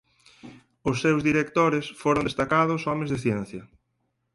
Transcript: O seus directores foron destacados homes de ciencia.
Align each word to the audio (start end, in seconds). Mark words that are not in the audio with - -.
O 0.89 0.91
seus 1.01 1.21
directores 1.29 1.85
foron 2.01 2.25
destacados 2.29 2.81
homes 2.89 3.09
de 3.11 3.21
ciencia. 3.25 3.63